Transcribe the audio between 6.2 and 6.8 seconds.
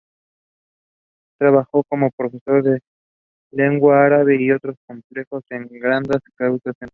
y Ceuta.